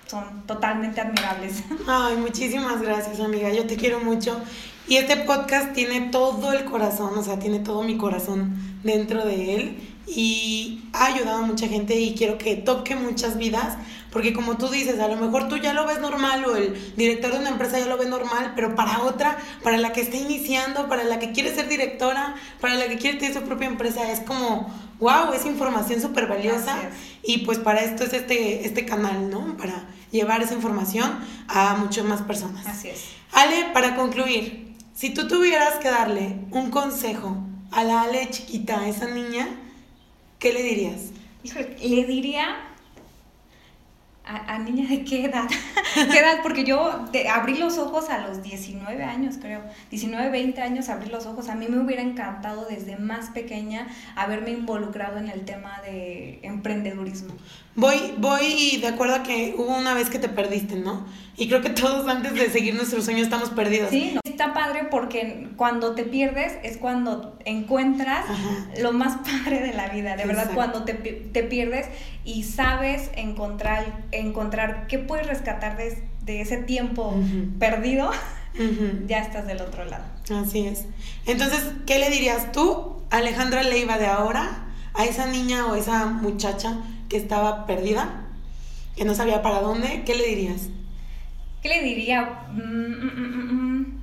[0.06, 1.64] son totalmente admirables.
[1.86, 3.50] Ay, muchísimas gracias, amiga.
[3.52, 4.40] Yo te quiero mucho.
[4.88, 9.56] Y este podcast tiene todo el corazón, o sea, tiene todo mi corazón dentro de
[9.56, 9.78] él.
[10.06, 13.76] Y ha ayudado a mucha gente y quiero que toque muchas vidas.
[14.12, 17.32] Porque como tú dices, a lo mejor tú ya lo ves normal o el director
[17.32, 20.88] de una empresa ya lo ve normal, pero para otra, para la que está iniciando,
[20.88, 24.20] para la que quiere ser directora, para la que quiere tener su propia empresa, es
[24.20, 26.78] como, wow, es información súper valiosa.
[27.24, 29.56] Y pues para esto es este, este canal, ¿no?
[29.56, 31.18] Para llevar esa información
[31.48, 32.64] a muchas más personas.
[32.66, 33.04] Así es.
[33.32, 37.36] Ale, para concluir, si tú tuvieras que darle un consejo
[37.70, 39.46] a la Ale chiquita, a esa niña,
[40.38, 41.10] ¿qué le dirías?
[41.82, 42.56] Le diría
[44.24, 45.46] ¿A, niña de qué edad?
[45.94, 46.40] ¿Qué edad?
[46.42, 49.62] Porque yo abrí los ojos a los 19 años, creo.
[49.90, 51.48] 19, 20 años abrí los ojos.
[51.48, 57.34] A mí me hubiera encantado desde más pequeña haberme involucrado en el tema de emprendedurismo.
[57.76, 61.06] Voy, voy de acuerdo a que hubo una vez que te perdiste, ¿no?
[61.36, 63.90] Y creo que todos antes de seguir nuestros sueños estamos perdidos.
[63.90, 68.24] Sí, está padre porque cuando te pierdes es cuando encuentras
[68.80, 70.16] lo más padre de la vida.
[70.16, 71.86] De verdad, cuando te, te pierdes
[72.24, 77.14] y sabes encontrar encontrar qué puedes rescatar de, de ese tiempo
[77.58, 78.10] perdido,
[79.06, 80.04] ya estás del otro lado.
[80.34, 80.86] Así es.
[81.26, 84.62] Entonces, ¿qué le dirías tú, Alejandra Leiva de ahora,
[84.94, 86.78] a esa niña o esa muchacha
[87.08, 88.26] que estaba perdida,
[88.96, 90.02] que no sabía para dónde?
[90.04, 90.68] ¿Qué le dirías?
[91.62, 92.46] ¿Qué le diría?
[92.52, 94.00] Mm, mm, mm,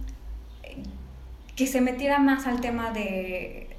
[1.56, 3.70] que se metiera más al tema de,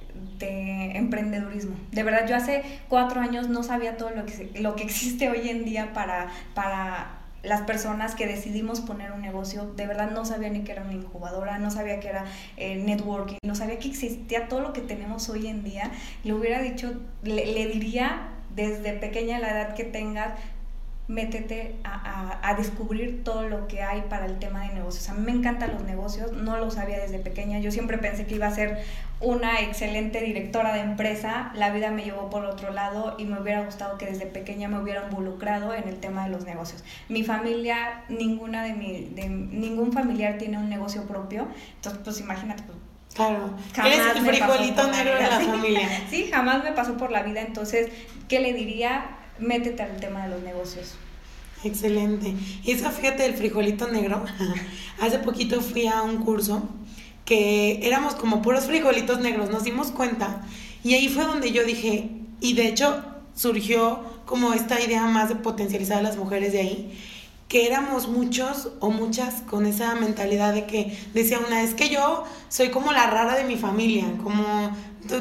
[0.41, 1.75] emprendedurismo.
[1.91, 5.49] De verdad, yo hace cuatro años no sabía todo lo que, lo que existe hoy
[5.49, 10.51] en día para, para las personas que decidimos poner un negocio, de verdad no sabía
[10.51, 12.27] ni que era una incubadora, no sabía que era
[12.59, 15.91] eh, networking, no sabía que existía todo lo que tenemos hoy en día.
[16.25, 20.39] Le hubiera dicho, le diría desde pequeña la edad que tengas,
[21.07, 25.09] métete a, descubrir todo lo que hay para el tema de negocios.
[25.09, 27.59] A mí me encantan los negocios, no lo sabía desde pequeña.
[27.59, 28.79] Yo siempre pensé que iba a ser
[29.21, 31.53] una excelente directora de empresa.
[31.57, 34.79] La vida me llevó por otro lado y me hubiera gustado que desde pequeña me
[34.79, 36.85] hubiera involucrado en el tema de los negocios.
[37.09, 41.49] Mi familia, ninguna de mi, de, ningún familiar tiene un negocio propio.
[41.77, 42.79] Entonces, pues imagínate, pues,
[43.15, 46.03] Claro, eres el frijolito negro de la familia.
[46.11, 47.41] Sí, jamás me pasó por la vida.
[47.41, 47.89] Entonces,
[48.29, 49.19] ¿qué le diría?
[49.39, 50.95] métete al tema de los negocios.
[51.63, 52.35] Excelente.
[52.63, 54.25] Y eso, fíjate, el frijolito negro.
[55.01, 56.63] Hace poquito fui a un curso
[57.25, 60.43] que éramos como puros frijolitos negros, nos dimos cuenta.
[60.83, 62.11] Y ahí fue donde yo dije,
[62.41, 63.03] y de hecho
[63.35, 67.01] surgió como esta idea más de potencializar a las mujeres de ahí
[67.49, 72.25] que éramos muchos o muchas con esa mentalidad de que decía una, es que yo
[72.49, 74.45] soy como la rara de mi familia, como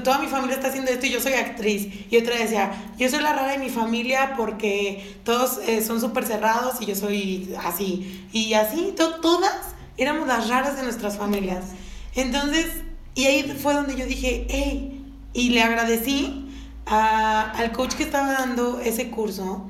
[0.03, 1.87] toda mi familia está haciendo esto y yo soy actriz.
[2.09, 6.25] Y otra decía, yo soy la rara de mi familia porque todos eh, son súper
[6.25, 8.27] cerrados y yo soy así.
[8.31, 9.53] Y así, todas
[9.97, 11.65] éramos las raras de nuestras familias.
[12.15, 12.67] Entonces,
[13.15, 16.49] y ahí fue donde yo dije, hey, y le agradecí
[16.85, 19.67] al coach que estaba dando ese curso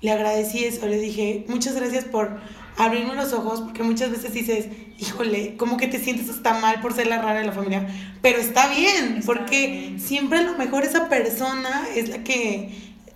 [0.00, 2.40] le agradecí eso, le dije, muchas gracias por
[2.76, 4.66] abrirme los ojos, porque muchas veces dices,
[4.98, 7.86] híjole, como que te sientes hasta mal por ser la rara de la familia,
[8.22, 12.70] pero está bien, porque siempre a lo mejor esa persona es la que,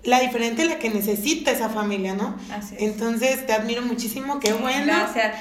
[0.04, 2.36] la diferente, la que necesita esa familia, ¿no?
[2.52, 2.82] Así es.
[2.82, 4.86] Entonces, te admiro muchísimo, qué bueno.
[4.86, 5.36] Gracias.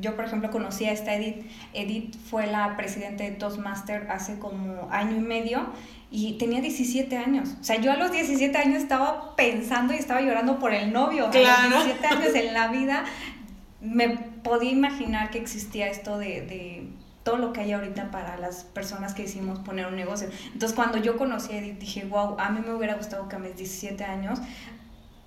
[0.00, 1.44] Yo, por ejemplo, conocí a esta Edith.
[1.72, 5.66] Edith fue la presidenta de Toastmaster hace como año y medio
[6.10, 7.56] y tenía 17 años.
[7.60, 11.24] O sea, yo a los 17 años estaba pensando y estaba llorando por el novio.
[11.26, 13.04] A los 17 años en la vida
[13.80, 14.10] me
[14.42, 16.88] podía imaginar que existía esto de, de
[17.24, 20.28] todo lo que hay ahorita para las personas que decidimos poner un negocio.
[20.52, 23.38] Entonces, cuando yo conocí a Edith, dije, wow, a mí me hubiera gustado que a
[23.38, 24.38] mis 17 años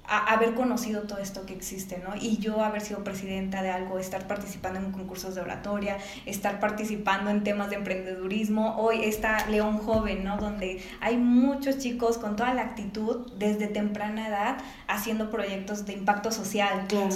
[0.08, 2.16] haber conocido todo esto que existe, ¿no?
[2.16, 7.30] Y yo haber sido presidenta de algo, estar participando en concursos de oratoria, estar participando
[7.30, 8.78] en temas de emprendedurismo.
[8.78, 10.38] Hoy está León Joven, ¿no?
[10.38, 16.32] Donde hay muchos chicos con toda la actitud desde temprana edad haciendo proyectos de impacto
[16.32, 16.86] social.
[16.88, 17.10] Claro.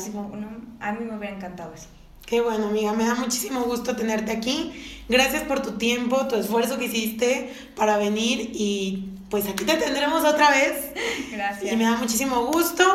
[0.82, 1.88] a mí me hubiera encantado eso.
[2.32, 4.72] Qué bueno, amiga, me da muchísimo gusto tenerte aquí.
[5.10, 10.24] Gracias por tu tiempo, tu esfuerzo que hiciste para venir y pues aquí te tendremos
[10.24, 10.94] otra vez.
[11.30, 11.74] Gracias.
[11.74, 12.86] Y me da muchísimo gusto.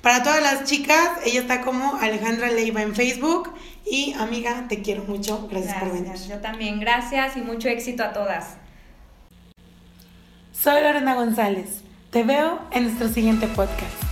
[0.00, 3.54] Para todas las chicas, ella está como Alejandra Leiva en Facebook.
[3.88, 5.46] Y amiga, te quiero mucho.
[5.48, 6.14] Gracias, por venir.
[6.28, 8.56] Yo también, gracias y mucho éxito a todas.
[10.50, 11.82] Soy Lorena González.
[12.10, 14.11] Te veo en nuestro siguiente podcast.